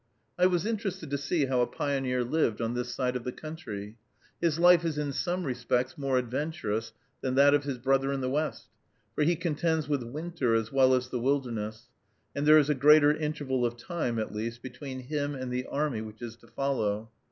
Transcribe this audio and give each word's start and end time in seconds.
I 0.39 0.47
was 0.47 0.65
interested 0.65 1.11
to 1.11 1.17
see 1.19 1.45
how 1.45 1.61
a 1.61 1.67
pioneer 1.67 2.23
lived 2.23 2.59
on 2.59 2.73
this 2.73 2.91
side 2.91 3.15
of 3.15 3.23
the 3.23 3.31
country. 3.31 3.97
His 4.41 4.57
life 4.57 4.83
is 4.83 4.97
in 4.97 5.11
some 5.11 5.43
respects 5.43 5.95
more 5.95 6.17
adventurous 6.17 6.91
than 7.21 7.35
that 7.35 7.53
of 7.53 7.65
his 7.65 7.77
brother 7.77 8.11
in 8.11 8.19
the 8.19 8.27
West; 8.31 8.65
for 9.13 9.23
he 9.23 9.35
contends 9.35 9.87
with 9.87 10.01
winter 10.01 10.55
as 10.55 10.71
well 10.71 10.95
as 10.95 11.09
the 11.09 11.19
wilderness, 11.19 11.87
and 12.35 12.47
there 12.47 12.57
is 12.57 12.67
a 12.67 12.73
greater 12.73 13.13
interval 13.15 13.63
of 13.63 13.77
time 13.77 14.17
at 14.17 14.33
least 14.33 14.63
between 14.63 15.01
him 15.01 15.35
and 15.35 15.53
the 15.53 15.67
army 15.67 16.01
which 16.01 16.23
is 16.23 16.35
to 16.37 16.47
follow. 16.47 17.11